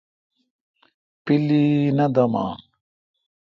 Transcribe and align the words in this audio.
پیلی 1.23 1.63
نہ 1.97 2.05
دمان۔ 2.15 2.51